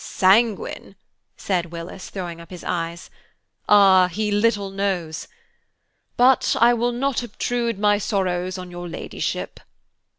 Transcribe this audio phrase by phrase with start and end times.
[0.03, 0.95] "Sanguine!"
[1.37, 3.11] said Willis, throwing up his eyes,
[3.69, 5.27] "ah, he little knows!
[6.17, 9.59] But I will not obtrude my sorrows on your Ladyship."